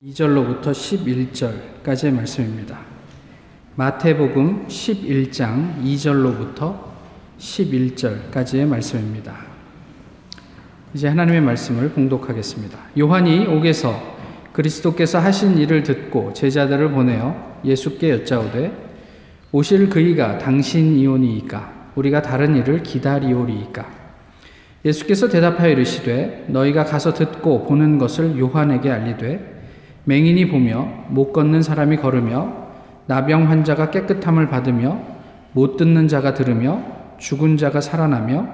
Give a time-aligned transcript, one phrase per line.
[0.00, 2.78] 2절로부터 11절까지의 말씀입니다.
[3.74, 6.78] 마태복음 11장 2절로부터
[7.36, 9.34] 11절까지의 말씀입니다.
[10.94, 12.78] 이제 하나님의 말씀을 봉독하겠습니다.
[12.96, 14.00] 요한이 옥에서
[14.52, 18.70] 그리스도께서 하신 일을 듣고 제자들을 보내어 예수께 여짜오되
[19.50, 23.84] 오실 그이가 당신이오니이까 우리가 다른 일을 기다리오리이까
[24.84, 29.57] 예수께서 대답하여 이르시되 너희가 가서 듣고 보는 것을 요한에게 알리되
[30.08, 32.50] 맹인이 보며 못 걷는 사람이 걸으며
[33.04, 34.98] 나병 환자가 깨끗함을 받으며
[35.52, 36.80] 못 듣는 자가 들으며
[37.18, 38.48] 죽은 자가 살아나며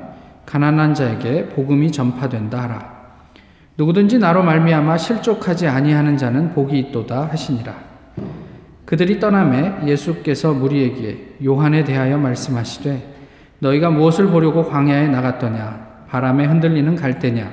[0.47, 2.95] 가난한 자에게 복음이 전파된다 하라.
[3.79, 7.73] 누구든지 나로 말미암아 실족하지 아니하는 자는 복이 있도다 하시니라.
[8.85, 13.15] 그들이 떠남에 예수께서 무리에게 요한에 대하여 말씀하시되
[13.61, 17.51] 너희가 무엇을 보려고 광야에 나갔더냐 바람에 흔들리는 갈대냐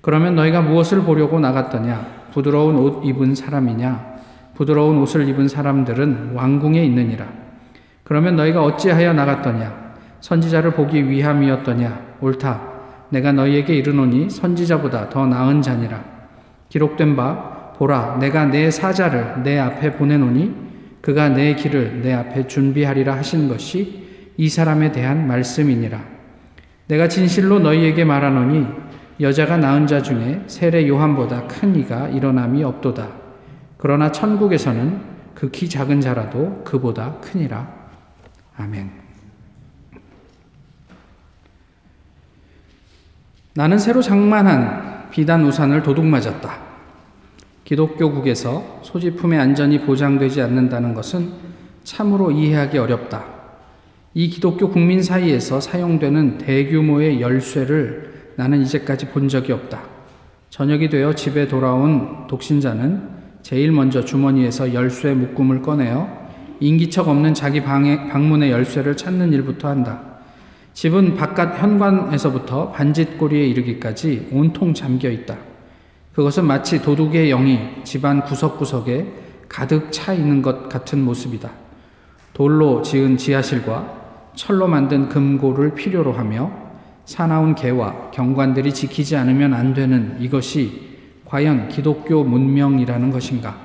[0.00, 4.18] 그러면 너희가 무엇을 보려고 나갔더냐 부드러운 옷 입은 사람이냐?
[4.54, 7.26] 부드러운 옷을 입은 사람들은 왕궁에 있느니라.
[8.04, 9.94] 그러면 너희가 어찌하여 나갔더냐?
[10.20, 12.00] 선지자를 보기 위함이었더냐?
[12.20, 12.62] 옳다.
[13.08, 16.00] 내가 너희에게 이르노니 선지자보다 더 나은 자니라.
[16.68, 20.54] 기록된 바 보라 내가 내 사자를 내 앞에 보내노니
[21.00, 26.00] 그가 내 길을 내 앞에 준비하리라 하신 것이 이 사람에 대한 말씀이니라.
[26.86, 28.64] 내가 진실로 너희에게 말하노니
[29.20, 33.08] 여자가 낳은 자 중에 세례 요한보다 큰 이가 일어남이 없도다.
[33.76, 35.00] 그러나 천국에서는
[35.34, 37.68] 극히 작은 자라도 그보다 크니라.
[38.56, 38.90] 아멘.
[43.54, 46.68] 나는 새로 장만한 비단 우산을 도둑 맞았다.
[47.64, 51.32] 기독교국에서 소지품의 안전이 보장되지 않는다는 것은
[51.82, 53.24] 참으로 이해하기 어렵다.
[54.14, 59.80] 이 기독교 국민 사이에서 사용되는 대규모의 열쇠를 나는 이제까지 본 적이 없다.
[60.50, 63.02] 저녁이 되어 집에 돌아온 독신자는
[63.42, 66.08] 제일 먼저 주머니에서 열쇠 묶음을 꺼내어
[66.60, 70.00] 인기척 없는 자기 방에, 방문의 열쇠를 찾는 일부터 한다.
[70.72, 75.36] 집은 바깥 현관에서부터 반짓고리에 이르기까지 온통 잠겨 있다.
[76.12, 79.14] 그것은 마치 도둑의 영이 집안 구석구석에
[79.48, 81.50] 가득 차 있는 것 같은 모습이다.
[82.34, 86.67] 돌로 지은 지하실과 철로 만든 금고를 필요로 하며
[87.08, 93.56] 사나운 개와 경관들이 지키지 않으면 안 되는 이것이 과연 기독교 문명이라는 것인가?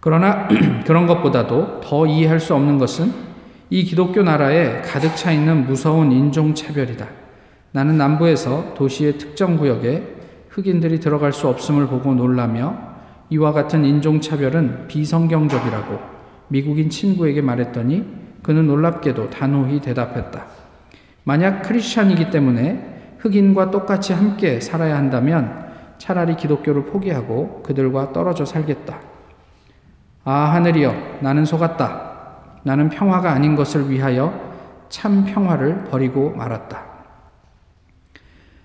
[0.00, 0.46] 그러나
[0.86, 3.10] 그런 것보다도 더 이해할 수 없는 것은
[3.70, 7.06] 이 기독교 나라에 가득 차 있는 무서운 인종차별이다.
[7.72, 10.02] 나는 남부에서 도시의 특정 구역에
[10.50, 12.76] 흑인들이 들어갈 수 없음을 보고 놀라며
[13.30, 15.98] 이와 같은 인종차별은 비성경적이라고
[16.48, 18.04] 미국인 친구에게 말했더니
[18.42, 20.57] 그는 놀랍게도 단호히 대답했다.
[21.28, 25.68] 만약 크리스찬이기 때문에 흑인과 똑같이 함께 살아야 한다면
[25.98, 28.98] 차라리 기독교를 포기하고 그들과 떨어져 살겠다.
[30.24, 32.62] 아, 하늘이여, 나는 속았다.
[32.62, 34.32] 나는 평화가 아닌 것을 위하여
[34.88, 36.82] 참 평화를 버리고 말았다.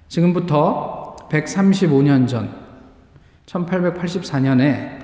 [0.07, 2.49] 지금부터 135년 전,
[3.45, 4.99] 1884년에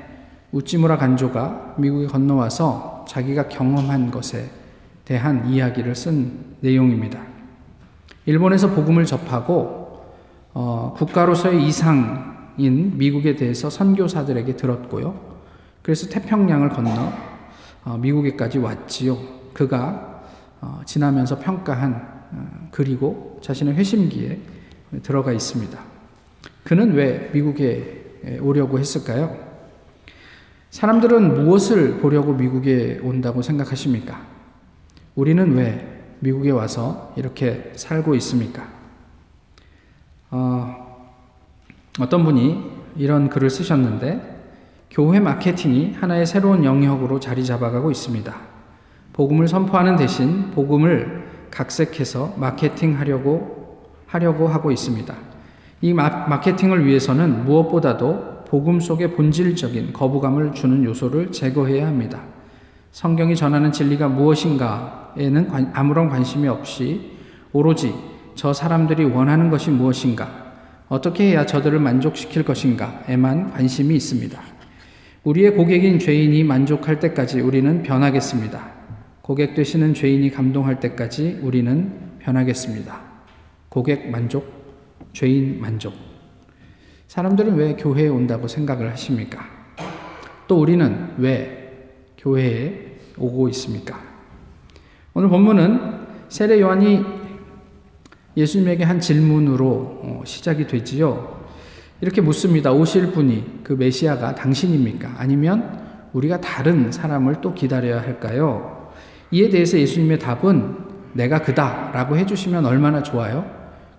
[0.53, 4.50] 우찌무라 간조가 미국에 건너와서 자기가 경험한 것에
[5.03, 7.28] 대한 이야기를 쓴 내용입니다.
[8.29, 10.06] 일본에서 복음을 접하고
[10.53, 15.19] 어, 국가로서의 이상인 미국에 대해서 선교사들에게 들었고요.
[15.81, 17.12] 그래서 태평양을 건너
[17.85, 19.17] 어, 미국에까지 왔지요.
[19.53, 20.22] 그가
[20.62, 21.94] 어, 지나면서 평가한
[22.31, 24.40] 어, 그리고 자신의 회심기에
[25.01, 25.79] 들어가 있습니다.
[26.63, 29.35] 그는 왜 미국에 오려고 했을까요?
[30.69, 34.22] 사람들은 무엇을 보려고 미국에 온다고 생각하십니까?
[35.16, 38.68] 우리는 왜 미국에 와서 이렇게 살고 있습니까?
[40.31, 41.09] 어,
[42.00, 42.63] 어떤 분이
[42.97, 44.38] 이런 글을 쓰셨는데,
[44.91, 48.35] 교회 마케팅이 하나의 새로운 영역으로 자리 잡아가고 있습니다.
[49.13, 53.59] 복음을 선포하는 대신 복음을 각색해서 마케팅하려고
[54.08, 55.16] 하려고 하고 있습니다.
[55.81, 62.22] 이 마, 케팅을 위해서는 무엇보다도 복음 속의 본질적인 거부감을 주는 요소를 제거해야 합니다.
[62.91, 67.12] 성경이 전하는 진리가 무엇인가에는 아무런 관심이 없이
[67.53, 67.94] 오로지
[68.36, 70.53] 저 사람들이 원하는 것이 무엇인가,
[70.88, 74.40] 어떻게 해야 저들을 만족시킬 것인가에만 관심이 있습니다.
[75.24, 78.80] 우리의 고객인 죄인이 만족할 때까지 우리는 변하겠습니다.
[79.22, 83.00] 고객 되시는 죄인이 감동할 때까지 우리는 변하겠습니다.
[83.70, 84.47] 고객 만족,
[85.14, 85.94] 죄인 만족.
[87.08, 89.40] 사람들은 왜 교회에 온다고 생각을 하십니까?
[90.47, 91.59] 또 우리는 왜
[92.19, 93.99] 교회에 오고 있습니까?
[95.13, 97.03] 오늘 본문은 세례 요한이
[98.37, 99.66] 예수님에게 한 질문으로
[100.03, 101.39] 어, 시작이 되지요.
[102.01, 102.71] 이렇게 묻습니다.
[102.71, 105.16] 오실 분이 그 메시아가 당신입니까?
[105.17, 108.91] 아니면 우리가 다른 사람을 또 기다려야 할까요?
[109.31, 110.77] 이에 대해서 예수님의 답은
[111.13, 113.45] 내가 그다 라고 해주시면 얼마나 좋아요?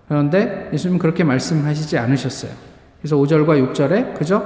[0.07, 2.51] 그런데 예수님은 그렇게 말씀하시지 않으셨어요.
[2.99, 4.43] 그래서 5절과 6절에 그저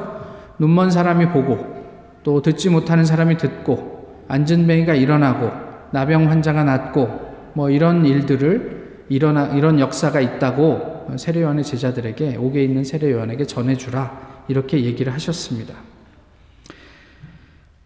[0.59, 1.84] 눈먼 사람이 보고
[2.25, 5.51] 또 듣지 못하는 사람이 듣고 앉은 뱅이가 일어나고
[5.91, 7.07] 나병 환자가 낫고
[7.53, 14.45] 뭐 이런 일들을 일어나 이런 역사가 있다고 세례 요한의 제자들에게 옥에 있는 세례 요한에게 전해주라
[14.47, 15.75] 이렇게 얘기를 하셨습니다.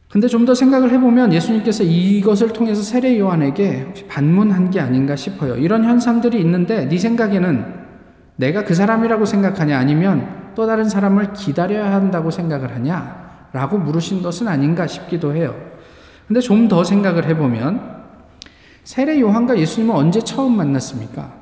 [0.09, 5.57] 근데 좀 더 생각을 해보면 예수님께서 이것을 통해서 세례 요한에게 혹시 반문한 게 아닌가 싶어요.
[5.57, 7.65] 이런 현상들이 있는데 네 생각에는
[8.37, 14.47] 내가 그 사람이라고 생각하냐 아니면 또 다른 사람을 기다려야 한다고 생각을 하냐 라고 물으신 것은
[14.47, 15.55] 아닌가 싶기도 해요.
[16.27, 17.99] 근데 좀 더 생각을 해보면
[18.83, 21.33] 세례 요한과 예수님은 언제 처음 만났습니까?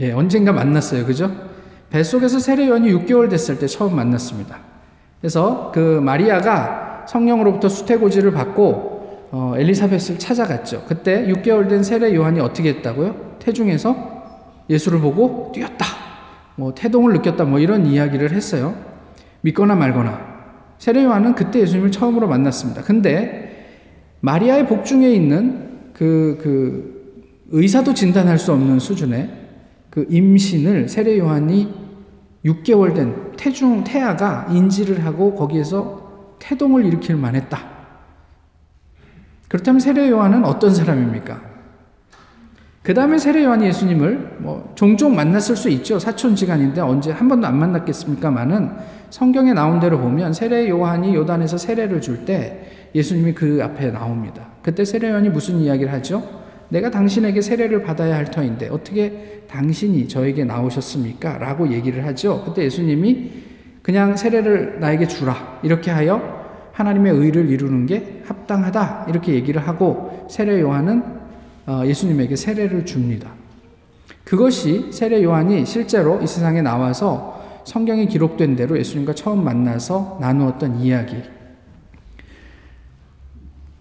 [0.00, 1.04] 예, 언젠가 만났어요.
[1.06, 1.30] 그죠?
[1.90, 4.58] 뱃속에서 세례 요한이 6개월 됐을 때 처음 만났습니다.
[5.20, 10.84] 그래서 그 마리아가 성령으로부터 수태고지를 받고 어, 엘리사벳을 찾아갔죠.
[10.86, 13.36] 그때 6개월 된 세례 요한이 어떻게 했다고요?
[13.40, 13.96] 태중에서
[14.68, 15.86] 예수를 보고 뛰었다.
[16.56, 17.44] 뭐 태동을 느꼈다.
[17.44, 18.74] 뭐 이런 이야기를 했어요.
[19.42, 20.30] 믿거나 말거나.
[20.78, 22.82] 세례 요한은 그때 예수님을 처음으로 만났습니다.
[22.82, 23.50] 근데
[24.20, 29.30] 마리아의 복중에 있는 그, 그 의사도 진단할 수 없는 수준의
[29.90, 31.74] 그 임신을 세례 요한이
[32.44, 37.58] 6개월 된 태중 태아가 인지를 하고 거기에서 태동을 일으킬 만했다.
[39.48, 41.50] 그렇다면 세례 요한은 어떤 사람입니까?
[42.82, 45.98] 그 다음에 세례 요한이 예수님을 뭐 종종 만났을 수 있죠.
[45.98, 52.00] 사촌 지간인데 언제 한 번도 안 만났겠습니까만은 성경에 나온 대로 보면 세례 요한이 요단에서 세례를
[52.00, 54.48] 줄 때 예수님이 그 앞에 나옵니다.
[54.62, 56.22] 그때 세례 요한이 무슨 이야기를 하죠?
[56.68, 61.38] 내가 당신에게 세례를 받아야 할 터인데 어떻게 당신이 저에게 나오셨습니까?
[61.38, 62.44] 라고 얘기를 하죠.
[62.44, 63.30] 그때 예수님이
[63.82, 65.58] 그냥 세례를 나에게 주라.
[65.62, 66.40] 이렇게 하여
[66.72, 69.06] 하나님의 의를 이루는 게 합당하다.
[69.08, 71.02] 이렇게 얘기를 하고 세례 요한은
[71.66, 73.30] 어, 예수님에게 세례를 줍니다.
[74.24, 81.22] 그것이 세례 요한이 실제로 이 세상에 나와서 성경에 기록된 대로 예수님과 처음 만나서 나누었던 이야기.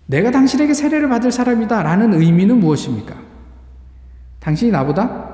[0.06, 3.16] 내가 당신에게 세례를 받을 사람이다 라는 의미는 무엇입니까?
[4.40, 5.30] 당신이 나보다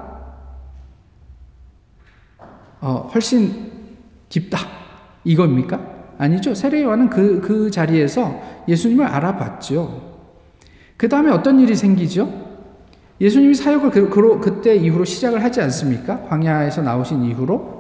[2.82, 3.72] 어, 훨씬
[4.28, 4.60] 깊다.
[5.24, 5.96] 이겁니까?
[6.18, 6.54] 아니죠.
[6.54, 10.16] 세례 요한은 그, 그 자리에서 예수님을 알아봤죠.
[10.98, 12.46] 그 다음에 어떤 일이 생기죠?
[13.20, 16.22] 예수님이 사역을 그, 그, 그때 이후로 시작을 하지 않습니까?
[16.24, 17.75] 광야에서 나오신 이후로.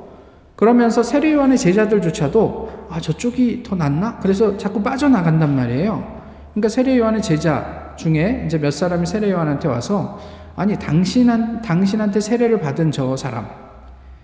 [0.55, 4.19] 그러면서 세례 요한의 제자들조차도 아, 저쪽이 더 낫나?
[4.19, 6.21] 그래서 자꾸 빠져나간단 말이에요.
[6.51, 10.19] 그러니까 세례 요한의 제자 중에 이제 몇 사람이 세례 요한한테 와서
[10.55, 13.45] 아니, 당신한, 당신한테 세례를 받은 저 사람,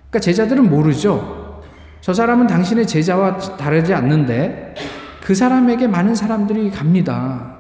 [0.10, 1.62] 그러니까 제자들은 모르죠.
[2.00, 4.74] 저 사람은 당신의 제자와 다르지 않는데
[5.22, 7.58] 그 사람에게 많은 사람들이 갑니다.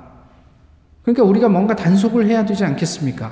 [1.04, 3.32] 그러니까 우리가 뭔가 단속을 해야 되지 않겠습니까?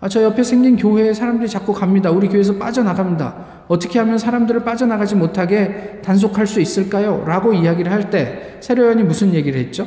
[0.00, 2.10] 아, 저 옆에 생긴 교회에 사람들이 자꾸 갑니다.
[2.10, 3.34] 우리 교회에서 빠져나갑니다.
[3.68, 7.24] 어떻게 하면 사람들을 빠져나가지 못하게 단속할 수 있을까요?
[7.26, 9.86] 라고 이야기를 할 때 세례요한이 무슨 얘기를 했죠?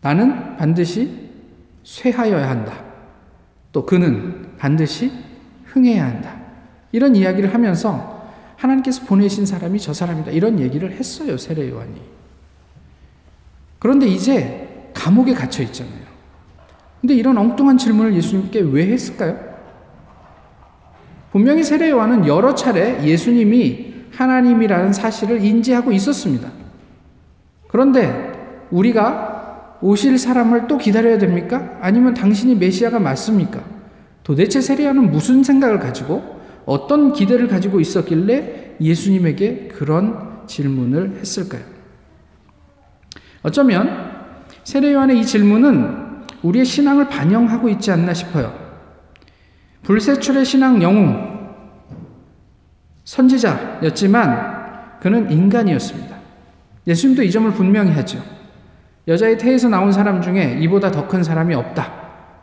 [0.00, 1.30] 나는 반드시
[1.82, 2.84] 쇠하여야 한다.
[3.72, 5.12] 또 그는 반드시
[5.66, 6.36] 흥해야 한다.
[6.92, 10.30] 이런 이야기를 하면서 하나님께서 보내신 사람이 저 사람이다.
[10.30, 12.00] 이런 얘기를 했어요, 세례 요한이.
[13.78, 16.06] 그런데 이제 감옥에 갇혀 있잖아요.
[17.00, 19.38] 근데 이런 엉뚱한 질문을 예수님께 왜 했을까요?
[21.36, 26.50] 분명히 세례 요한은 여러 차례 예수님이 하나님이라는 사실을 인지하고 있었습니다.
[27.68, 28.32] 그런데
[28.70, 31.76] 우리가 오실 사람을 또 기다려야 됩니까?
[31.82, 33.62] 아니면 당신이 메시아가 맞습니까?
[34.22, 41.60] 도대체 세리아는 무슨 생각을 가지고 어떤 기대를 가지고 있었길래 예수님에게 그런 질문을 했을까요?
[43.42, 44.24] 어쩌면
[44.64, 48.65] 세례 요한의 이 질문은 우리의 신앙을 반영하고 있지 않나 싶어요.
[49.86, 51.54] 불세출의 신앙 영웅,
[53.04, 56.16] 선지자였지만 그는 인간이었습니다.
[56.88, 58.20] 예수님도 이 점을 분명히 하죠.
[59.06, 61.92] 여자의 태에서 나온 사람 중에 이보다 더 큰 사람이 없다.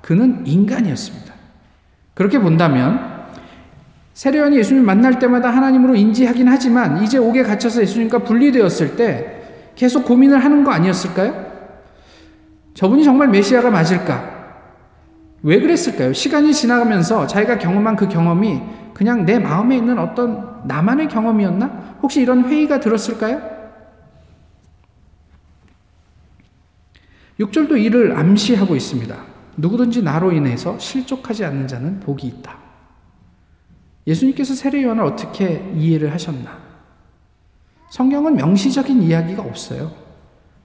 [0.02, 1.34] 그는 인간이었습니다.
[2.14, 3.12] 그렇게 본다면
[4.14, 9.42] 세례요한이 예수님 만날 때마다 하나님으로 인지하긴 하지만 이제 옥에 갇혀서 예수님과 분리되었을 때
[9.76, 11.52] 계속 고민을 하는 거 아니었을까요?
[12.74, 14.33] 저분이 정말 메시아가 맞을까?
[15.44, 16.14] 왜 그랬을까요?
[16.14, 18.62] 시간이 지나가면서 자기가 경험한 그 경험이
[18.94, 21.98] 그냥 내 마음에 있는 어떤 나만의 경험이었나?
[22.02, 23.42] 혹시 이런 회의가 들었을까요?
[27.40, 29.16] 6절도 이를 암시하고 있습니다.
[29.58, 32.58] 누구든지 나로 인해서 실족하지 않는 자는 복이 있다.
[34.08, 36.58] 예수님께서 세례 요한을 어떻게 이해를 하셨나?
[37.90, 39.92] 성경은 명시적인 이야기가 없어요.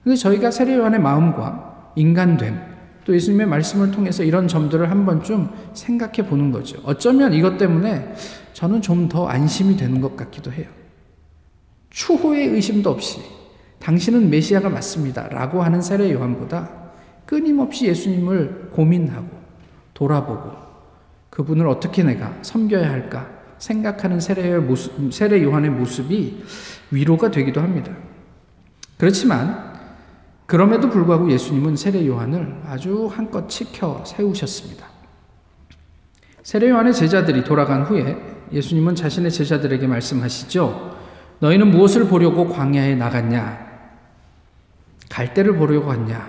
[0.03, 2.68] 근데 저희가 세례 요한의 마음과 인간됨,
[3.09, 6.79] 또 예수님의 말씀을 통해서 이런 점들을 한 번쯤 생각해 보는 거죠.
[6.83, 8.13] 어쩌면 이것 때문에
[8.53, 10.67] 저는 좀 더 안심이 되는 것 같기도 해요.
[11.89, 13.19] 추호의 의심도 없이
[13.79, 15.27] 당신은 메시아가 맞습니다.
[15.29, 16.69] 라고 하는 세례 요한보다
[17.25, 19.27] 끊임없이 예수님을 고민하고
[19.95, 20.51] 돌아보고
[21.31, 24.51] 그분을 어떻게 내가 섬겨야 할까 생각하는 세례
[25.43, 26.43] 요한의 모습이
[26.91, 27.91] 위로가 되기도 합니다.
[28.99, 29.68] 그렇지만
[30.49, 34.83] 그럼에도 불구하고 예수님은 세례 요한을 아주 한껏 지켜 세우셨습니다.
[36.41, 38.17] 세례 요한의 제자들이 돌아간 후에
[38.51, 40.97] 예수님은 자신의 제자들에게 말씀하시죠.
[41.37, 43.59] 너희는 무엇을 보려고 광야에 나갔냐?
[45.11, 46.27] 갈대를 보려고 갔냐?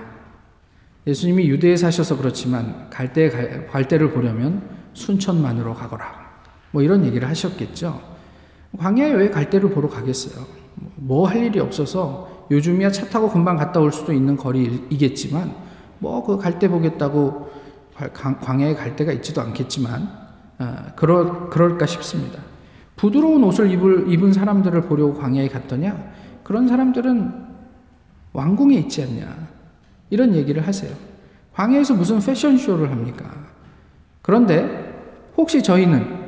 [1.07, 3.31] 예수님이 유대에 사셔서 그렇지만 갈대
[3.71, 6.29] 갈대를 보려면 순천만으로 가거라.
[6.73, 8.03] 뭐 이런 얘기를 하셨겠죠.
[8.77, 10.45] 광야에 왜 갈대를 보러 가겠어요?
[10.97, 15.55] 뭐 할 일이 없어서 요즘이야 차 타고 금방 갔다 올 수도 있는 거리이겠지만
[16.01, 17.51] 뭐 그 갈대 보겠다고
[18.41, 20.09] 광야에 갈대가 있지도 않겠지만
[20.59, 22.39] 아, 그럴 그럴까 싶습니다.
[22.97, 25.97] 부드러운 옷을 입을, 입은 사람들을 보려고 광야에 갔더냐?
[26.43, 27.33] 그런 사람들은
[28.33, 29.49] 왕궁에 있지 않냐?
[30.11, 30.95] 이런 얘기를 하세요.
[31.55, 33.25] 광야에서 무슨 패션쇼를 합니까?
[34.21, 34.95] 그런데
[35.37, 36.21] 혹시 저희는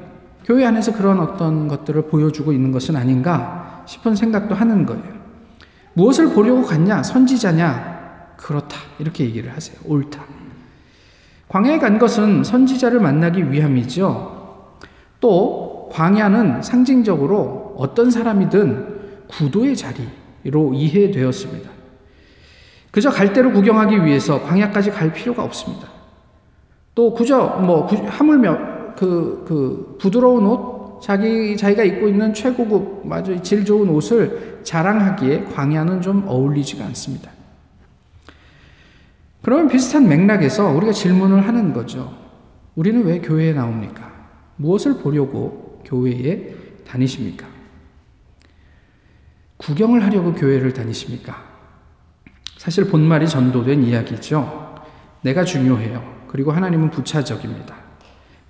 [0.45, 5.22] 교회 안에서 그런 어떤 것들을 보여주고 있는 것은 아닌가 싶은 생각도 하는 거예요.
[5.95, 7.03] 무엇을 보려고 갔냐?
[7.03, 8.35] 선지자냐?
[8.37, 8.77] 그렇다.
[8.99, 9.77] 이렇게 얘기를 하세요.
[9.85, 10.25] 옳다.
[11.49, 14.43] 광야에 간 것은 선지자를 만나기 위함이죠.
[15.21, 21.71] 또 광야는 상징적으로 어떤 사람이든 구도의 자리로 이해되었습니다.
[22.91, 25.89] 그저 갈대로 구경하기 위해서 광야까지 갈 필요가 없습니다.
[26.95, 30.72] 또 그저 뭐 하물며 그, 그 부드러운 옷,
[31.03, 37.29] 자기, 자기가 입고 있는 최고급, 아주 질 좋은 옷을 자랑하기에 광야는 좀 어울리지가 않습니다.
[39.43, 42.17] 그러면 비슷한 맥락에서 우리가 질문을 하는 거죠.
[42.77, 44.13] 우리는 왜 교회에 나옵니까?
[44.55, 46.55] 무엇을 보려고 교회에
[46.87, 47.49] 다니십니까?
[49.57, 51.43] 구경을 하려고 교회를 다니십니까?
[52.59, 54.77] 사실 본말이 전도된 이야기죠.
[55.23, 56.27] 내가 중요해요.
[56.29, 57.75] 그리고 하나님은 부차적입니다.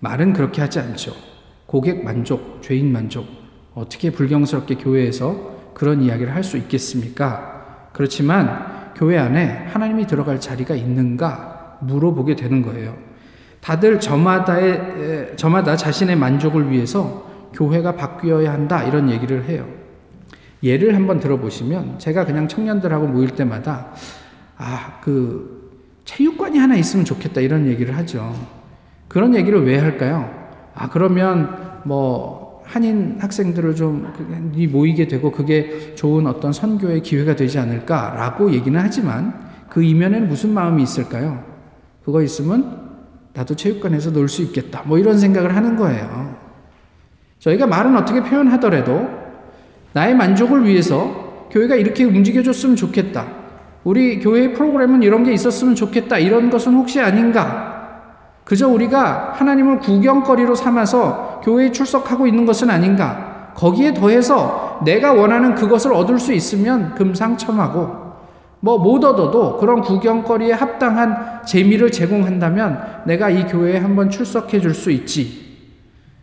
[0.01, 1.32] 말은 그렇게 하지 않죠.
[1.67, 3.27] 고객 만족, 죄인 만족.
[3.75, 7.89] 어떻게 불경스럽게 교회에서 그런 이야기를 할 수 있겠습니까?
[7.93, 12.97] 그렇지만 교회 안에 하나님이 들어갈 자리가 있는가 물어보게 되는 거예요.
[13.61, 19.67] 다들 저마다의, 저마다 자신의 만족을 위해서 교회가 바뀌어야 한다 이런 얘기를 해요.
[20.63, 23.93] 예를 한번 들어보시면 제가 그냥 청년들하고 모일 때마다
[24.57, 25.71] 아, 그
[26.05, 28.35] 체육관이 하나 있으면 좋겠다 이런 얘기를 하죠.
[29.09, 30.42] 그런 얘기를 왜 할까요?
[30.75, 34.13] 아, 그러면 뭐 한인 학생들을 좀
[34.71, 39.35] 모이게 되고 그게 좋은 어떤 선교의 기회가 되지 않을까라고 얘기는 하지만
[39.69, 41.43] 그 이면에는 무슨 마음이 있을까요?
[42.05, 42.91] 그거 있으면
[43.35, 44.83] 나도 체육관에서 놀 수 있겠다.
[44.87, 46.37] 뭐 이런 생각을 하는 거예요.
[47.39, 49.09] 저희가 말은 어떻게 표현하더라도
[49.93, 53.27] 나의 만족을 위해서 교회가 이렇게 움직여줬으면 좋겠다.
[53.85, 56.19] 우리 교회 프로그램은 이런 게 있었으면 좋겠다.
[56.19, 57.72] 이런 것은 혹시 아닌가?
[58.45, 63.53] 그저 우리가 하나님을 구경거리로 삼아서 교회에 출석하고 있는 것은 아닌가?
[63.55, 68.03] 거기에 더해서 내가 원하는 그것을 얻을 수 있으면 금상첨하고
[68.61, 74.91] 뭐 못 얻어도 그런 구경거리에 합당한 재미를 제공한다면 내가 이 교회에 한번 출석해 줄 수
[74.91, 75.43] 있지.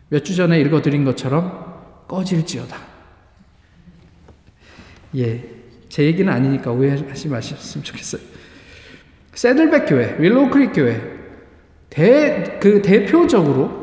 [0.09, 1.65] 몇 주 전에 읽어드린 것처럼
[2.07, 2.77] 꺼질지어다.
[5.17, 5.43] 예,
[5.89, 8.21] 제 얘기는 아니니까 오해하지 마셨으면 좋겠어요.
[9.33, 11.18] 새들백 교회, 윌로우 크릭 교회,
[11.89, 13.79] 대, 그 대표적으로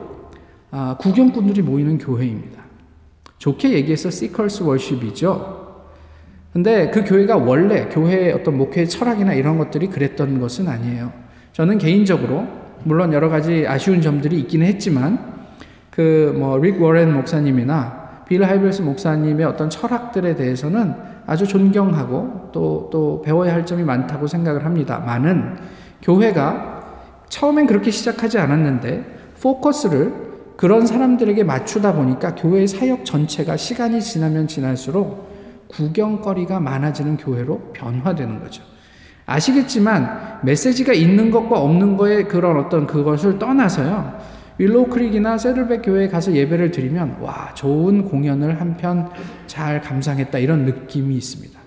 [0.71, 2.63] 아, 구경꾼들이 모이는 교회입니다.
[3.39, 5.67] 좋게 얘기해서 seekers worship이죠.
[6.53, 11.13] 근데 그 교회가 원래 교회의 어떤 목회 철학이나 이런 것들이 그랬던 것은 아니에요.
[11.53, 12.47] 저는 개인적으로
[12.85, 15.35] 물론 여러 가지 아쉬운 점들이 있기는 했지만
[15.91, 20.95] 그 뭐 릭 워렌 목사님이나 빌 하이벨스 목사님의 어떤 철학들에 대해서는
[21.27, 25.03] 아주 존경하고 또, 또 배워야 할 점이 많다고 생각을 합니다.
[25.05, 25.57] 많은
[26.03, 26.76] 교회가
[27.29, 29.05] 처음엔 그렇게 시작하지 않았는데
[29.41, 35.27] 포커스를 그런 사람들에게 맞추다 보니까 교회의 사역 전체가 시간이 지나면 지날수록
[35.69, 38.63] 구경거리가 많아지는 교회로 변화되는 거죠.
[39.27, 44.19] 아시겠지만 메시지가 있는 것과 없는 거의 그런 어떤 그것을 떠나서요.
[44.59, 49.11] 윌로우 크릭이나 새들백 교회에 가서 예배를 드리면 와 좋은 공연을 한 편
[49.47, 51.59] 잘 감상했다 이런 느낌이 있습니다.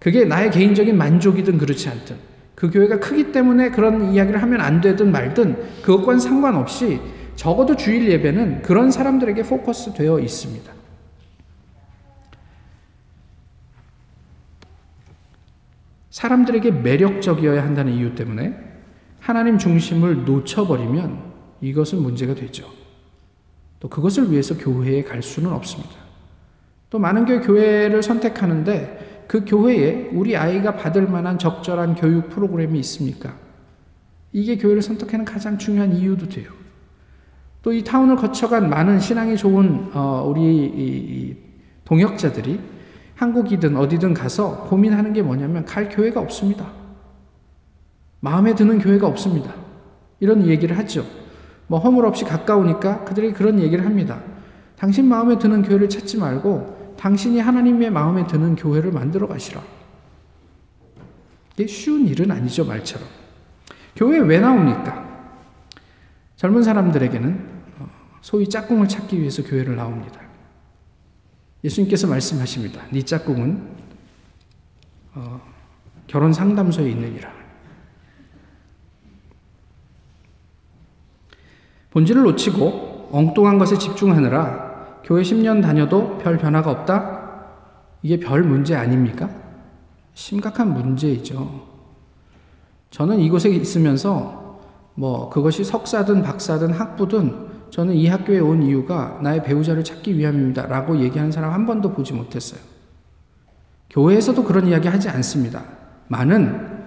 [0.00, 2.16] 그게 나의 개인적인 만족이든 그렇지 않든
[2.64, 6.98] 그 교회가 크기 때문에 그런 이야기를 하면 안 되든 말든 그것과는 상관없이
[7.36, 10.72] 적어도 주일 예배는 그런 사람들에게 포커스 되어 있습니다.
[16.08, 18.58] 사람들에게 매력적이어야 한다는 이유 때문에
[19.20, 22.66] 하나님 중심을 놓쳐버리면 이것은 문제가 되죠.
[23.78, 25.96] 또 그것을 위해서 교회에 갈 수는 없습니다.
[26.88, 33.34] 또 많은 교회 교회를 선택하는데 그 교회에 우리 아이가 받을 만한 적절한 교육 프로그램이 있습니까?
[34.32, 36.50] 이게 교회를 선택하는 가장 중요한 이유도 돼요.
[37.62, 41.36] 또 이 타운을 거쳐간 많은 신앙이 좋은 어, 우리
[41.84, 42.60] 동역자들이
[43.14, 46.70] 한국이든 어디든 가서 고민하는 게 뭐냐면 갈 교회가 없습니다.
[48.20, 49.54] 마음에 드는 교회가 없습니다.
[50.20, 51.06] 이런 얘기를 하죠.
[51.66, 54.20] 뭐 허물 없이 가까우니까 그들이 그런 얘기를 합니다.
[54.76, 56.73] 당신 마음에 드는 교회를 찾지 말고
[57.04, 59.62] 당신이 하나님의 마음에 드는 교회를 만들어 가시라.
[61.52, 63.06] 이게 쉬운 일은 아니죠, 말처럼.
[63.94, 65.04] 교회 왜 나옵니까?
[66.36, 67.90] 젊은 사람들에게는 어,
[68.22, 70.18] 소위 짝꿍을 찾기 위해서 교회를 나옵니다.
[71.62, 72.80] 예수님께서 말씀하십니다.
[72.90, 73.68] 네 짝꿍은
[75.12, 75.42] 어,
[76.06, 77.30] 결혼 상담소에 있느니라.
[81.90, 84.63] 본질을 놓치고 엉뚱한 것에 집중하느라
[85.04, 87.20] 교회 10년 다녀도 별 변화가 없다?
[88.02, 89.28] 이게 별 문제 아닙니까?
[90.14, 91.62] 심각한 문제이죠.
[92.90, 94.60] 저는 이곳에 있으면서
[94.94, 100.66] 뭐 그것이 석사든 박사든 학부든 저는 이 학교에 온 이유가 나의 배우자를 찾기 위함입니다.
[100.68, 102.60] 라고 얘기하는 사람 한 번도 보지 못했어요.
[103.90, 105.64] 교회에서도 그런 이야기 하지 않습니다.
[106.08, 106.84] 많은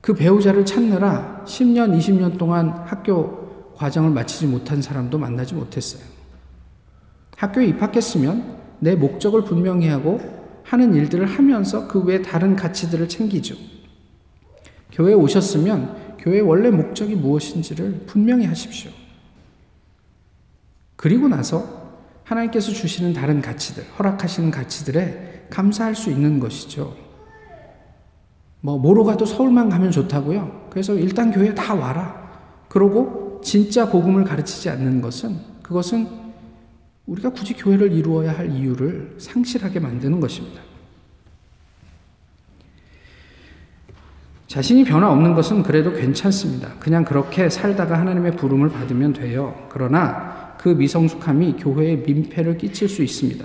[0.00, 6.13] 그 배우자를 찾느라 10년, 20년 동안 학교 과정을 마치지 못한 사람도 만나지 못했어요.
[7.36, 10.20] 학교에 입학했으면 내 목적을 분명히 하고
[10.64, 13.54] 하는 일들을 하면서 그 외 다른 가치들을 챙기죠.
[14.92, 18.90] 교회에 오셨으면 교회의 원래 목적이 무엇인지를 분명히 하십시오.
[20.96, 21.92] 그리고 나서
[22.24, 26.96] 하나님께서 주시는 다른 가치들, 허락하시는 가치들에 감사할 수 있는 것이죠.
[28.62, 30.68] 뭐, 뭐로 가도 서울만 가면 좋다고요?
[30.70, 32.24] 그래서 일단 교회 다 와라.
[32.68, 36.08] 그러고 진짜 복음을 가르치지 않는 것은 그것은
[37.06, 40.62] 우리가 굳이 교회를 이루어야 할 이유를 상실하게 만드는 것입니다.
[44.46, 46.74] 자신이 변화 없는 것은 그래도 괜찮습니다.
[46.78, 49.66] 그냥 그렇게 살다가 하나님의 부름을 받으면 돼요.
[49.68, 53.44] 그러나 그 미성숙함이 교회에 민폐를 끼칠 수 있습니다.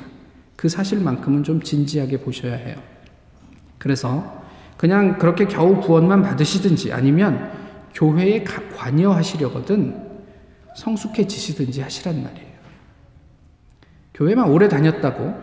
[0.56, 2.78] 그 사실만큼은 좀 진지하게 보셔야 해요.
[3.78, 4.43] 그래서
[4.78, 7.52] 그냥 그렇게 겨우 구원만 받으시든지 아니면
[7.93, 10.10] 교회에 관여하시려거든
[10.76, 12.49] 성숙해지시든지 하시란 말이에요.
[14.20, 15.34] 교회만 오래 다녔다고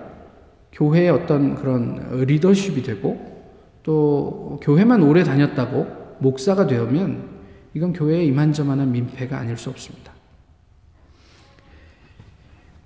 [0.72, 3.34] 교회의 어떤 그런 리더십이 되고
[3.82, 7.26] 또 교회만 오래 다녔다고 목사가 되면
[7.72, 10.12] 이건 교회에 이만저만한 민폐가 아닐 수 없습니다.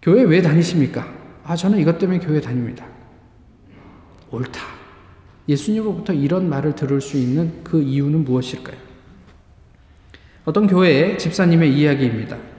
[0.00, 1.12] 교회 왜 다니십니까?
[1.42, 2.86] 아, 저는 이것 때문에 교회 다닙니다.
[4.30, 4.60] 옳다.
[5.48, 8.78] 예수님으로부터 이런 말을 들을 수 있는 그 이유는 무엇일까요?
[10.44, 12.49] 어떤 교회의 집사님의 이야기입니다.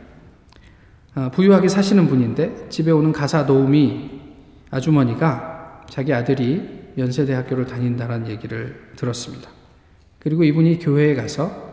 [1.13, 4.21] 아, 부유하게 사시는 분인데 집에 오는 가사 도우미
[4.69, 9.49] 아주머니가 자기 아들이 연세대학교를 다닌다는 얘기를 들었습니다.
[10.19, 11.71] 그리고 이분이 교회에 가서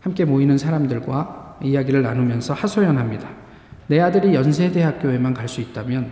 [0.00, 3.28] 함께 모이는 사람들과 이야기를 나누면서 하소연합니다.
[3.86, 6.10] 내 아들이 연세대학교에만 갈 수 있다면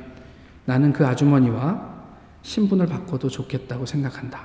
[0.65, 1.97] 나는 그 아주머니와
[2.43, 4.45] 신분을 바꿔도 좋겠다고 생각한다.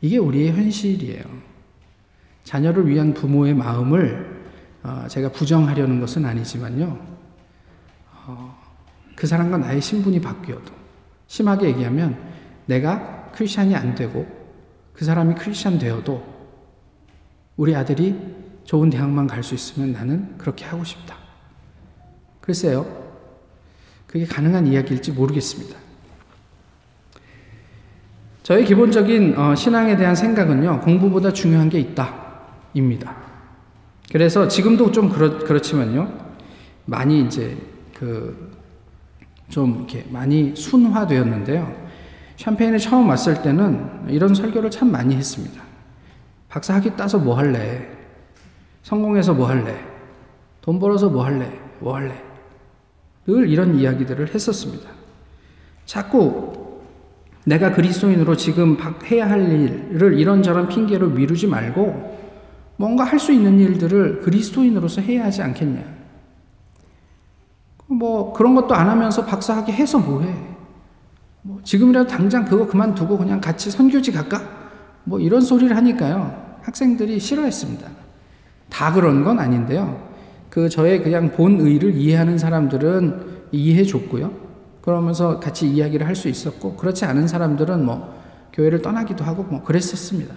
[0.00, 1.22] 이게 우리의 현실이에요.
[2.44, 4.31] 자녀를 위한 부모의 마음을 어,
[5.08, 6.98] 제가 부정하려는 것은 아니지만요.
[8.26, 8.58] 어,
[9.14, 10.72] 그 사람과 나의 신분이 바뀌어도
[11.26, 12.18] 심하게 얘기하면
[12.66, 14.26] 내가 크리스천이 안 되고
[14.92, 16.22] 그 사람이 크리스천 되어도
[17.56, 18.18] 우리 아들이
[18.64, 21.16] 좋은 대학만 갈 수 있으면 나는 그렇게 하고 싶다.
[22.40, 22.86] 글쎄요.
[24.06, 25.78] 그게 가능한 이야기일지 모르겠습니다.
[28.42, 32.12] 저의 기본적인 어, 신앙에 대한 생각은요, 공부보다 중요한 게 있다.
[32.74, 33.21] 입니다.
[34.12, 36.12] 그래서 지금도 좀 그렇, 그렇지만요,
[36.84, 37.56] 많이 이제
[37.98, 38.52] 그,
[39.48, 41.74] 좀 이렇게 많이 순화되었는데요.
[42.36, 45.62] 샴페인에 처음 왔을 때는 이런 설교를 참 많이 했습니다.
[46.50, 47.88] 박사 학위 따서 뭐 할래?
[48.82, 49.74] 성공해서 뭐 할래?
[50.60, 51.50] 돈 벌어서 뭐 할래?
[51.78, 52.22] 뭐 할래?
[53.26, 54.90] 늘 이런 이야기들을 했었습니다.
[55.86, 56.82] 자꾸
[57.46, 58.76] 내가 그리스도인으로 지금
[59.10, 62.11] 해야 할 일을 이런저런 핑계로 미루지 말고
[62.76, 65.82] 뭔가 할 수 있는 일들을 그리스도인으로서 해야 하지 않겠냐.
[67.86, 70.34] 뭐 그런 것도 안 하면서 박사학위 해서 뭐해.
[71.42, 74.40] 뭐 지금이라도 당장 그거 그만두고 그냥 같이 선교지 갈까?
[75.04, 76.58] 뭐 이런 소리를 하니까요.
[76.62, 77.88] 학생들이 싫어했습니다.
[78.70, 80.10] 다 그런 건 아닌데요.
[80.48, 84.30] 그 저의 그냥 본 의를 이해하는 사람들은 이해해 줬고요.
[84.80, 88.20] 그러면서 같이 이야기를 할 수 있었고 그렇지 않은 사람들은 뭐
[88.52, 90.34] 교회를 떠나기도 하고 뭐 그랬었습니다.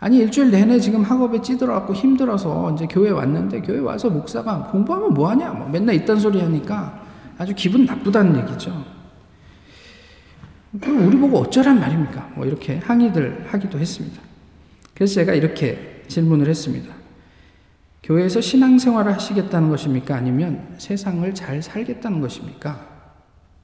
[0.00, 5.50] 아니 일주일 내내 지금 학업에 찌들어갖고 힘들어서 이제 교회 왔는데 교회 와서 목사가 공부하면 뭐하냐
[5.50, 7.04] 뭐 맨날 이딴 소리 하니까
[7.36, 8.84] 아주 기분 나쁘다는 얘기죠.
[10.80, 12.32] 그럼 우리 보고 어쩌란 말입니까?
[12.34, 14.20] 뭐 이렇게 항의들 하기도 했습니다.
[14.94, 16.94] 그래서 제가 이렇게 질문을 했습니다.
[18.02, 20.16] 교회에서 신앙생활을 하시겠다는 것입니까?
[20.16, 22.88] 아니면 세상을 잘 살겠다는 것입니까?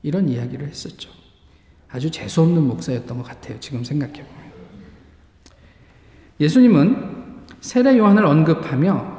[0.03, 1.11] 이런 이야기를 했었죠.
[1.91, 3.59] 아주 재수없는 목사였던 것 같아요.
[3.61, 4.46] 지금 생각해보면.
[6.41, 7.17] 예수님은
[7.61, 9.17] 세례 요한을 언급하며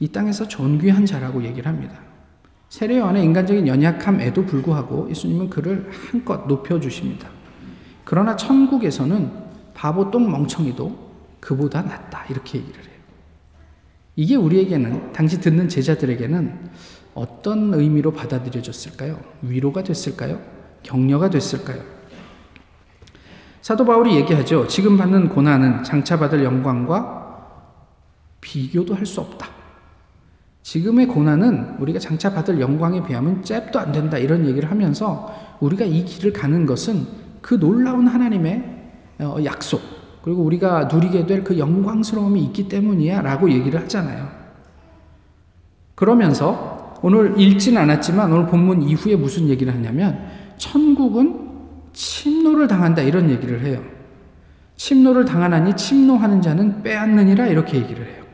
[0.00, 1.98] 이 땅에서 존귀한 자라고 얘기를 합니다.
[2.68, 7.28] 세례 요한의 인간적인 연약함에도 불구하고 예수님은 그를 한껏 높여주십니다.
[8.04, 9.30] 그러나 천국에서는
[9.74, 12.26] 바보 똥 멍청이도 그보다 낫다.
[12.28, 12.90] 이렇게 얘기를 해요.
[14.16, 16.70] 이게 우리에게는, 당시 듣는 제자들에게는
[17.14, 19.18] 어떤 의미로 받아들여졌을까요?
[19.42, 20.40] 위로가 됐을까요?
[20.82, 21.82] 격려가 됐을까요?
[23.62, 24.66] 사도 바울이 얘기하죠.
[24.66, 27.18] 지금 받는 고난은 장차 받을 영광과
[28.40, 29.48] 비교도 할 수 없다.
[30.62, 34.18] 지금의 고난은 우리가 장차 받을 영광에 비하면 잽도 안 된다.
[34.18, 37.06] 이런 얘기를 하면서 우리가 이 길을 가는 것은
[37.40, 38.80] 그 놀라운 하나님의
[39.20, 39.80] 어, 약속,
[40.22, 43.22] 그리고 우리가 누리게 될 그 영광스러움이 있기 때문이야.
[43.22, 44.28] 라고 얘기를 하잖아요.
[45.94, 50.26] 그러면서 오늘 읽진 않았지만 오늘 본문 이후에 무슨 얘기를 하냐면
[50.58, 51.49] 천국은
[51.92, 53.82] 침노를 당한다 이런 얘기를 해요.
[54.76, 58.24] 침노를 당하나니 침노하는 자는 빼앗느니라 이렇게 얘기를 해요.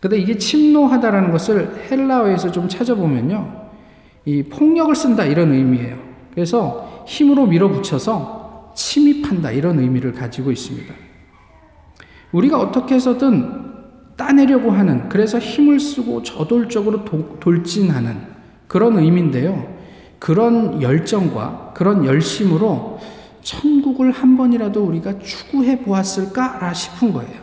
[0.00, 3.70] 근데 이게 침노하다라는 것을 헬라어에서 좀 찾아보면요.
[4.24, 5.96] 이 폭력을 쓴다 이런 의미예요.
[6.34, 10.92] 그래서 힘으로 밀어붙여서 침입한다 이런 의미를 가지고 있습니다.
[12.32, 13.62] 우리가 어떻게 해서든
[14.16, 18.16] 따내려고 하는 그래서 힘을 쓰고 저돌적으로 도, 돌진하는
[18.66, 19.71] 그런 의미인데요.
[20.22, 23.00] 그런 열정과 그런 열심으로
[23.42, 27.42] 천국을 한 번이라도 우리가 추구해 보았을까라 싶은 거예요.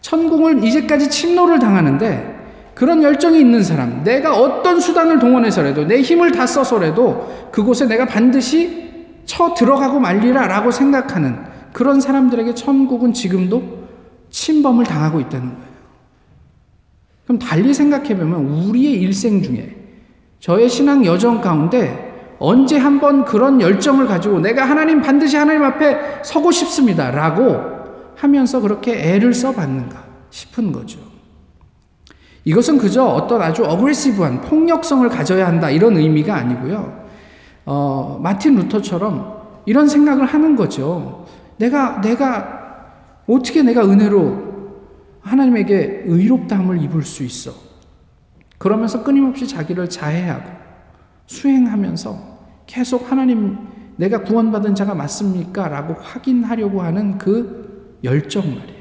[0.00, 6.48] 천국을 이제까지 침노를 당하는데 그런 열정이 있는 사람, 내가 어떤 수단을 동원해서라도 내 힘을 다
[6.48, 13.86] 써서라도 그곳에 내가 반드시 쳐 들어가고 말리라 라고 생각하는 그런 사람들에게 천국은 지금도
[14.30, 15.66] 침범을 당하고 있다는 거예요.
[17.22, 19.75] 그럼 달리 생각해 보면 우리의 일생 중에
[20.46, 26.52] 저의 신앙 여정 가운데 언제 한번 그런 열정을 가지고 내가 하나님 반드시 하나님 앞에 서고
[26.52, 27.10] 싶습니다.
[27.10, 27.60] 라고
[28.14, 31.00] 하면서 그렇게 애를 써봤는가 싶은 거죠.
[32.44, 37.06] 이것은 그저 어떤 아주 어그레시브한 폭력성을 가져야 한다 이런 의미가 아니고요.
[37.64, 41.26] 어, 마틴 루터처럼 이런 생각을 하는 거죠.
[41.56, 42.84] 내가, 내가,
[43.26, 44.44] 어떻게 내가 은혜로
[45.22, 47.65] 하나님에게 의롭다함을 입을 수 있어?
[48.58, 50.50] 그러면서 끊임없이 자기를 자해하고
[51.26, 53.58] 수행하면서 계속 하나님
[53.96, 55.68] 내가 구원받은 자가 맞습니까?
[55.68, 58.76] 라고 확인하려고 하는 그 열정 말이에요.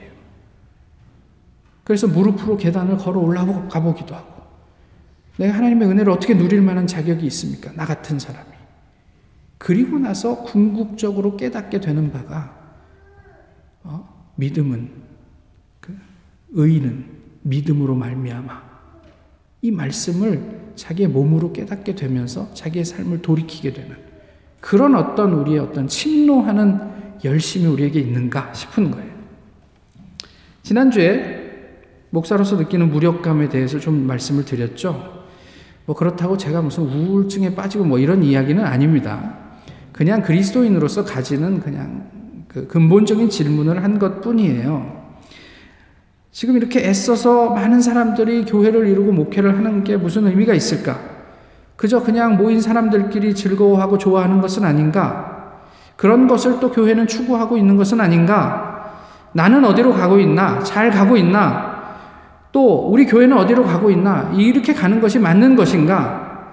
[1.84, 4.34] 그래서 무릎으로 계단을 걸어 올라가 보기도 하고
[5.38, 7.72] 내가 하나님의 은혜를 어떻게 누릴 만한 자격이 있습니까?
[7.74, 8.50] 나 같은 사람이.
[9.58, 12.54] 그리고 나서 궁극적으로 깨닫게 되는 바가
[13.84, 14.32] 어?
[14.36, 14.92] 믿음은
[15.80, 15.98] 그
[16.52, 17.10] 의는
[17.44, 18.65] 믿음으로 말미암아
[19.66, 20.44] 이 말씀을
[20.76, 23.96] 자기의 몸으로 깨닫게 되면서 자기의 삶을 돌이키게 되는
[24.62, 26.80] 그런 어떤 우리의 어떤 침노하는
[27.24, 29.10] 열심이 우리에게 있는가 싶은 거예요.
[30.62, 31.46] 지난주에
[32.12, 35.26] 목사로서 느끼는 무력감에 대해서 좀 말씀을 드렸죠.
[35.88, 39.36] 뭐 그렇다고 제가 무슨 우울증에 빠지고 뭐 이런 이야기는 아닙니다.
[39.92, 44.95] 그냥 그리스도인으로서 가지는 그냥 그 근본적인 질문을 한 것 뿐이에요.
[46.36, 51.00] 지금 이렇게 애써서 많은 사람들이 교회를 이루고 목회를 하는 게 무슨 의미가 있을까?
[51.78, 55.62] 그저 그냥 모인 사람들끼리 즐거워하고 좋아하는 것은 아닌가?
[55.96, 58.92] 그런 것을 또 교회는 추구하고 있는 것은 아닌가?
[59.32, 60.62] 나는 어디로 가고 있나?
[60.62, 61.96] 잘 가고 있나?
[62.52, 64.30] 또 우리 교회는 어디로 가고 있나?
[64.36, 66.50] 이렇게 가는 것이 맞는 것인가?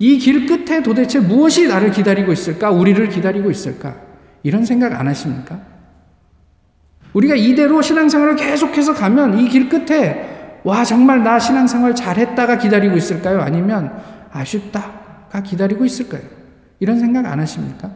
[0.00, 2.72] 이 길 끝에 도대체 무엇이 나를 기다리고 있을까?
[2.72, 3.94] 우리를 기다리고 있을까?
[4.42, 5.69] 이런 생각 안 하십니까?
[7.14, 13.40] 우리가 이대로 신앙생활을 계속해서 가면 이 길 끝에 와 정말 나 신앙생활 잘했다가 기다리고 있을까요?
[13.40, 13.92] 아니면
[14.30, 16.22] 아쉽다가 기다리고 있을까요?
[16.78, 17.90] 이런 생각 안 하십니까?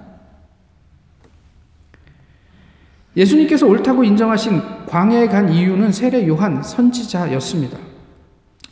[3.17, 7.79] 예수님께서 옳다고 인정하신 광야에 간 이유는 세례 요한 선지자였습니다.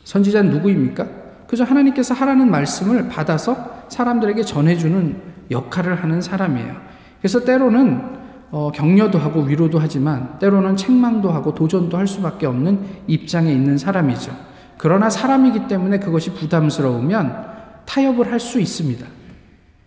[0.04, 1.06] 선지자는 누구입니까?
[1.46, 5.16] 그저 하나님께서 하라는 말씀을 받아서 사람들에게 전해주는
[5.50, 6.74] 역할을 하는 사람이에요.
[7.20, 8.21] 그래서 때로는
[8.52, 14.30] 어, 격려도 하고 위로도 하지만 때로는 책망도 하고 도전도 할 수밖에 없는 입장에 있는 사람이죠.
[14.76, 17.46] 그러나 사람이기 때문에 그것이 부담스러우면
[17.86, 19.06] 타협을 할 수 있습니다.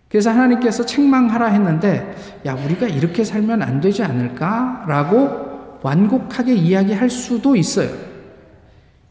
[0.08, 4.84] 그래서 하나님께서 책망하라 했는데, 야, 우리가 이렇게 살면 안 되지 않을까?
[4.88, 7.90] 라고 완곡하게 이야기할 수도 있어요.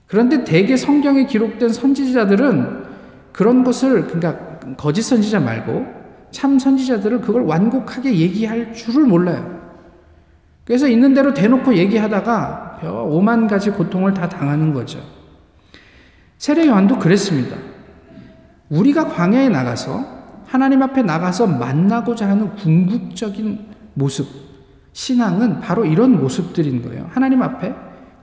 [0.08, 2.84] 그런데 대개 성경에 기록된 선지자들은
[3.32, 5.86] 그런 것을, 그러니까 거짓 선지자 말고
[6.32, 9.62] 참 선지자들은 그걸 완곡하게 얘기할 줄을 몰라요.
[10.66, 15.00] 그래서 있는 대로 대놓고 얘기하다가 오만 가지 고통을 다 당하는 거죠.
[16.38, 17.56] 세례 요한도 그랬습니다.
[18.70, 24.28] 우리가 광야에 나가서 하나님 앞에 나가서 만나고자 하는 궁극적인 모습,
[24.94, 27.08] 신앙은 바로 이런 모습들인 거예요.
[27.12, 27.74] 하나님 앞에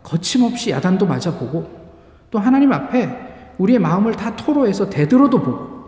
[0.02, 1.68] 거침없이 야단도 맞아보고
[2.30, 5.81] 또 하나님 앞에 우리의 마음을 다 토로해서 되들어도 보고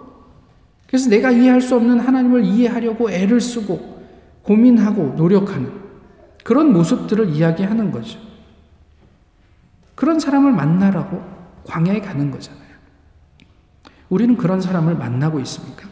[0.95, 4.01] 그래서 내가 이해할 수 없는 하나님을 이해하려고 애를 쓰고
[4.45, 5.73] 고민하고 노력하는
[6.45, 8.21] 그런 모습들을 이야기하는 거죠.
[9.97, 11.21] 그런 사람을 만나라고
[11.67, 12.63] 광야에 가는 거잖아요.
[14.09, 15.89] 우리는 그런 사람을 만나고 있습니까?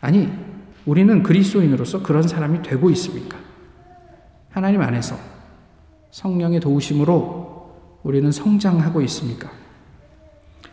[0.00, 0.28] 아니,
[0.86, 3.38] 우리는 그리스도인으로서 그런 사람이 되고 있습니까?
[4.50, 5.16] 하나님 안에서
[6.10, 9.52] 성령의 도우심으로 우리는 성장하고 있습니까?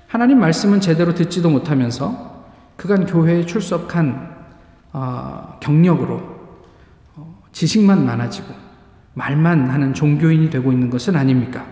[0.07, 2.32] 하나님 말씀은 제대로 듣지도 못하면서
[2.75, 4.33] 그간 교회에 출석한
[4.91, 6.21] 어, 경력으로
[7.15, 8.47] 어, 지식만 많아지고
[9.13, 11.65] 말만 하는 종교인이 되고 있는 것은 아닙니까?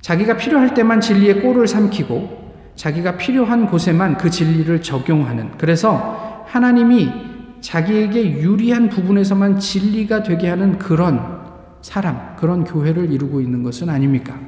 [0.00, 2.44] 자기가 필요할 때만 진리의 꼴을 삼키고
[2.76, 7.10] 자기가 필요한 곳에만 그 진리를 적용하는 그래서 하나님이
[7.60, 11.42] 자기에게 유리한 부분에서만 진리가 되게 하는 그런
[11.80, 14.38] 사람, 그런 교회를 이루고 있는 것은 아닙니까?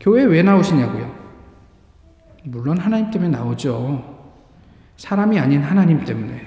[0.00, 1.17] 교회 왜 나오시냐고요?
[2.50, 4.02] 물론 하나님 때문에 나오죠.
[4.96, 6.46] 사람이 아닌 하나님 때문에.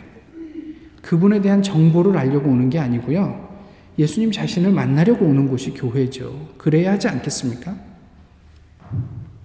[1.01, 3.49] 그분에 대한 정보를 알려고 오는 게 아니고요.
[3.99, 6.33] 예수님 자신을 만나려고 오는 곳이 교회죠.
[6.57, 7.75] 그래야 하지 않겠습니까?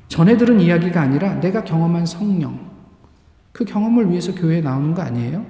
[0.08, 2.58] 전에 들은 이야기가 아니라 내가 경험한 성령.
[3.52, 5.44] 그 경험을 위해서 교회에 나오는 거 아니에요?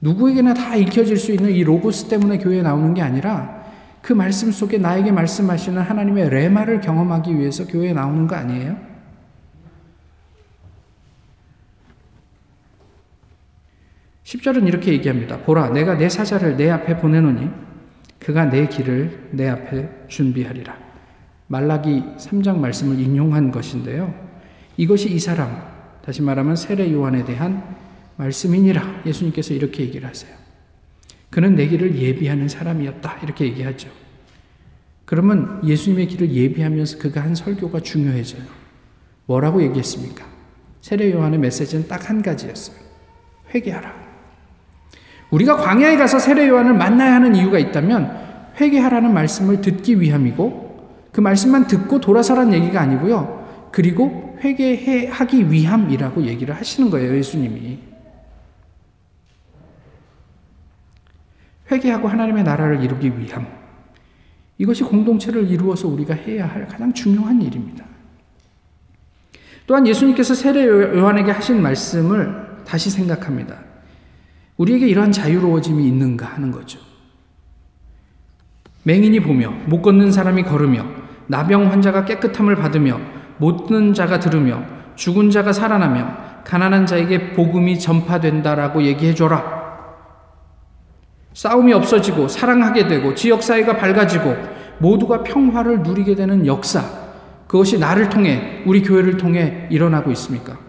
[0.00, 3.64] 누구에게나 다 읽혀질 수 있는 이 로고스 때문에 교회에 나오는 게 아니라
[4.02, 8.85] 그 말씀 속에 나에게 말씀하시는 하나님의 레마를 경험하기 위해서 교회에 나오는 거 아니에요?
[14.26, 15.38] 10절은 이렇게 얘기합니다.
[15.38, 17.48] 보라, 내가 내 사자를 내 앞에 보내노니
[18.18, 20.76] 그가 내 길을 내 앞에 준비하리라.
[21.46, 24.12] 말라기 3장 말씀을 인용한 것인데요.
[24.76, 25.62] 이것이 이 사람,
[26.04, 27.76] 다시 말하면 세례 요한에 대한
[28.16, 29.02] 말씀이니라.
[29.06, 30.34] 예수님께서 이렇게 얘기를 하세요.
[31.30, 33.20] 그는 내 길을 예비하는 사람이었다.
[33.22, 33.88] 이렇게 얘기하죠.
[35.04, 38.42] 그러면 예수님의 길을 예비하면서 그가 한 설교가 중요해져요.
[39.26, 40.26] 뭐라고 얘기했습니까?
[40.80, 42.76] 세례 요한의 메시지는 딱 한 가지였어요.
[43.54, 44.05] 회개하라.
[45.30, 50.66] 우리가 광야에 가서 세례 요한을 만나야 하는 이유가 있다면 회개하라는 말씀을 듣기 위함이고
[51.12, 53.68] 그 말씀만 듣고 돌아서란 얘기가 아니고요.
[53.72, 57.78] 그리고 회개하기 위함이라고 얘기를 하시는 거예요, 예수님이.
[61.70, 63.46] 회개하고 하나님의 나라를 이루기 위함.
[64.58, 67.84] 이것이 공동체를 이루어서 우리가 해야 할 가장 중요한 일입니다.
[69.66, 73.58] 또한 예수님께서 세례 요한에게 하신 말씀을 다시 생각합니다.
[74.56, 76.78] 우리에게 이러한 자유로워짐이 있는가 하는 거죠.
[78.84, 80.84] 맹인이 보며 못 걷는 사람이 걸으며
[81.26, 83.00] 나병 환자가 깨끗함을 받으며
[83.38, 84.62] 못 듣는 자가 들으며
[84.94, 89.56] 죽은 자가 살아나며 가난한 자에게 복음이 전파된다라고 얘기해 줘라.
[91.34, 94.36] 싸움이 없어지고 사랑하게 되고 지역 사회가 밝아지고
[94.78, 96.82] 모두가 평화를 누리게 되는 역사
[97.46, 100.65] 그것이 나를 통해 우리 교회를 통해 일어나고 있습니까?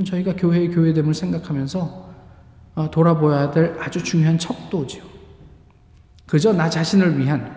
[0.00, 2.10] 그건 저희가 교회의 교회됨을 생각하면서
[2.74, 5.00] 어, 돌아보아야 될 아주 중요한 척도죠.
[6.26, 7.54] 그저 나 자신을 위한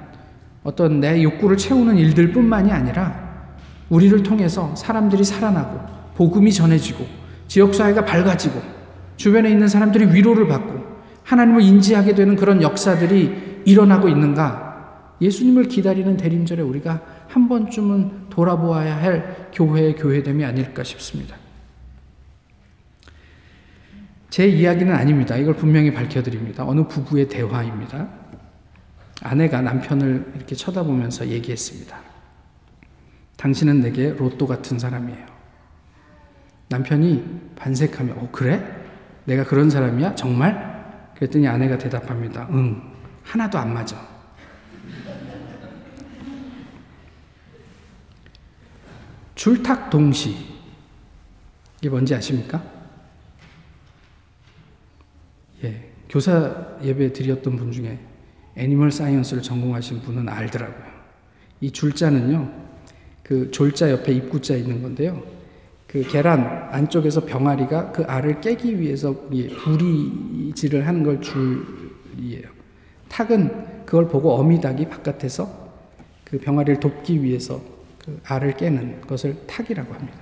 [0.64, 3.56] 어떤 내 욕구를 채우는 일들 뿐만이 아니라
[3.90, 5.80] 우리를 통해서 사람들이 살아나고
[6.16, 7.06] 복음이 전해지고
[7.48, 8.62] 지역사회가 밝아지고
[9.16, 10.84] 주변에 있는 사람들이 위로를 받고
[11.24, 19.50] 하나님을 인지하게 되는 그런 역사들이 일어나고 있는가 예수님을 기다리는 대림절에 우리가 한 번쯤은 돌아보아야 할
[19.54, 21.43] 교회의 교회됨이 아닐까 싶습니다.
[24.34, 25.38] 제 이야기는 아닙니다.
[25.38, 26.66] 이걸 분명히 밝혀드립니다.
[26.66, 28.10] 어느 부부의 대화입니다.
[29.22, 32.00] 아내가 남편을 이렇게 쳐다보면서 얘기했습니다.
[33.38, 35.24] 당신은 내게 로또 같은 사람이에요.
[36.70, 38.66] 남편이 반색하며, 어, 그래?
[39.26, 40.16] 내가 그런 사람이야?
[40.16, 41.12] 정말?
[41.14, 42.48] 그랬더니 아내가 대답합니다.
[42.50, 42.82] 응,
[43.22, 43.96] 하나도 안 맞아.
[49.36, 50.36] 줄탁 동시.
[51.80, 52.73] 이게 뭔지 아십니까?
[56.14, 57.98] 교사 예배 드렸던 분 중에
[58.56, 60.94] animal science를 전공하신 분은 알더라고요.
[61.60, 62.52] 이 줄자는요,
[63.24, 65.24] 그 졸자 옆에 입구자 있는 건데요.
[65.88, 72.48] 그 계란 안쪽에서 병아리가 그 알을 깨기 위해서 부리질을 하는 걸 줄이에요.
[73.10, 75.74] 탁은 그걸 보고 어미닭이 바깥에서
[76.26, 77.60] 그 병아리를 돕기 위해서
[77.98, 80.20] 그 알을 깨는 것을 탁이라고 합니다.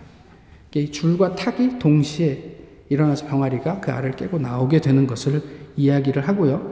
[0.73, 2.61] 이 줄과 탁이 동시에
[2.91, 5.41] 일어나서 병아리가 그 알을 깨고 나오게 되는 것을
[5.77, 6.69] 이야기를 하고요.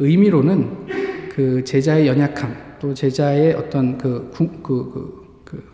[0.00, 0.88] 의미로는
[1.30, 5.72] 그 제자의 연약함, 또 제자의 어떤 그, 그, 그, 그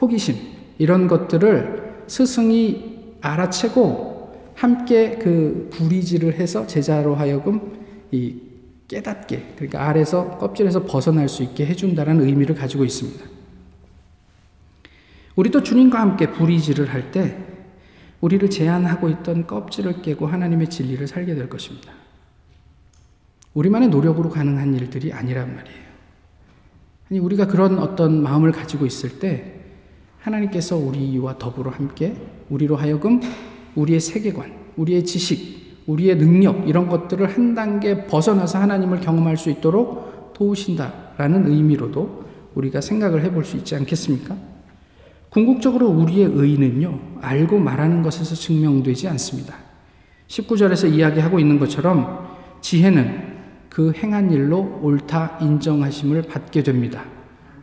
[0.00, 0.36] 호기심,
[0.78, 7.72] 이런 것들을 스승이 알아채고 함께 그 부리질을 해서 제자로 하여금
[8.12, 8.36] 이
[8.86, 13.24] 깨닫게, 그러니까 알에서, 껍질에서 벗어날 수 있게 해준다는 의미를 가지고 있습니다.
[15.34, 17.47] 우리도 주님과 함께 부리질을 할 때,
[18.20, 21.92] 우리를 제한하고 있던 껍질을 깨고 하나님의 진리를 살게 될 것입니다.
[23.54, 25.88] 우리만의 노력으로 가능한 일들이 아니란 말이에요.
[27.10, 29.54] 아니, 우리가 그런 어떤 마음을 가지고 있을 때,
[30.20, 32.16] 하나님께서 우리와 더불어 함께
[32.50, 33.20] 우리로 하여금
[33.76, 40.34] 우리의 세계관, 우리의 지식, 우리의 능력, 이런 것들을 한 단계 벗어나서 하나님을 경험할 수 있도록
[40.34, 44.36] 도우신다라는 의미로도 우리가 생각을 해볼 수 있지 않겠습니까?
[45.30, 49.54] 궁극적으로 우리의 의는요, 알고 말하는 것에서 증명되지 않습니다.
[50.28, 52.28] 19절에서 이야기하고 있는 것처럼
[52.60, 53.38] 지혜는
[53.68, 57.04] 그 행한 일로 옳다 인정하심을 받게 됩니다.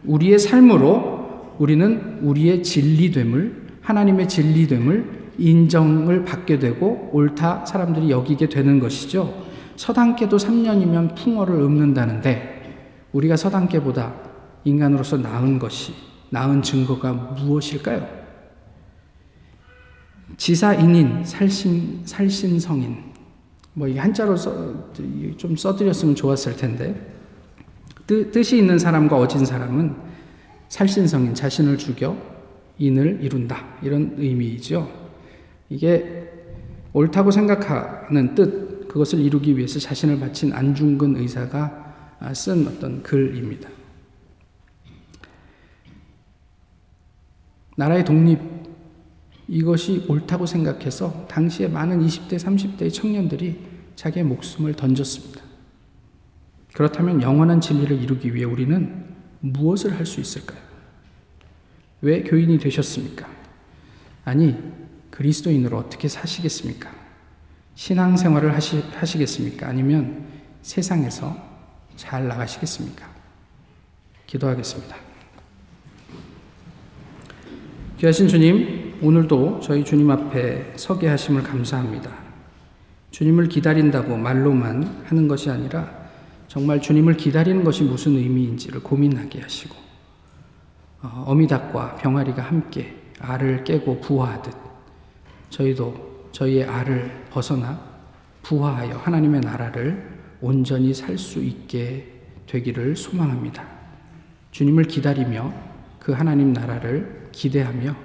[0.04, 9.46] 우리의 삶으로 우리는 우리의 진리됨을, 하나님의 진리됨을 인정을 받게 되고 옳다 사람들이 여기게 되는 것이죠.
[9.76, 14.14] 서당계도 3년이면 풍어를 읊는다는데 우리가 서당계보다
[14.64, 15.94] 인간으로서 나은 것이
[16.30, 18.26] 나은 증거가 무엇일까요?
[20.38, 23.14] 지사인인, 살신, 살신성인.
[23.74, 24.94] 뭐, 이 한자로 써,
[25.38, 27.14] 좀 써드렸으면 좋았을 텐데.
[28.08, 29.96] 뜻, 뜻이 있는 사람과 어진 사람은
[30.70, 32.18] 살신성인, 자신을 죽여
[32.78, 33.66] 인을 이룬다.
[33.82, 34.90] 이런 의미이죠.
[35.70, 36.30] 이게
[36.94, 41.84] 옳다고 생각하는 뜻, 그것을 이루기 위해서 자신을 바친 안중근 의사가
[42.34, 43.70] 쓴 어떤 글입니다.
[47.76, 48.40] 나라의 독립
[49.48, 53.60] 이것이 옳다고 생각해서 당시에 많은 20대, 30대의 청년들이
[53.96, 55.42] 자기의 목숨을 던졌습니다.
[56.74, 59.06] 그렇다면 영원한 진리를 이루기 위해 우리는
[59.40, 60.60] 무엇을 할 수 있을까요?
[62.02, 63.28] 왜 교인이 되셨습니까?
[64.26, 64.58] 아니,
[65.12, 66.92] 그리스도인으로 어떻게 사시겠습니까?
[67.76, 69.68] 신앙생활을 하시, 하시겠습니까?
[69.68, 70.26] 아니면
[70.62, 71.36] 세상에서
[71.96, 73.08] 잘 나가시겠습니까?
[74.28, 74.96] 기도하겠습니다.
[77.98, 82.12] 귀하신 주님, 오늘도 저희 주님 앞에 서게 하심을 감사합니다.
[83.12, 85.90] 주님을 기다린다고 말로만 하는 것이 아니라
[86.50, 89.76] 정말 주님을 기다리는 것이 무슨 의미인지를 고민하게 하시고
[91.04, 94.54] 어, 어미닭과 병아리가 함께 알을 깨고 부화하듯
[95.50, 97.80] 저희도 저희의 알을 벗어나
[98.44, 102.12] 부화하여 하나님의 나라를 온전히 살 수 있게
[102.48, 103.66] 되기를 소망합니다.
[104.52, 105.54] 주님을 기다리며
[106.00, 107.96] 그 하나님 나라를 기대하며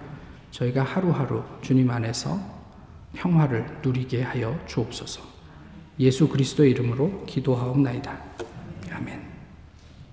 [0.50, 2.38] 저희가 하루하루 주님 안에서
[3.14, 5.22] 평화를 누리게 하여 주옵소서.
[6.00, 8.18] 예수 그리스도의 이름으로 기도하옵나이다.